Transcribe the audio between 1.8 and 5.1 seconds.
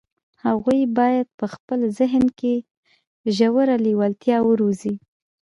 ذهن کې ژوره لېوالتیا وروزي.